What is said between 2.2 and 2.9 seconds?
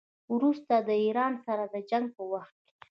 وخت کې.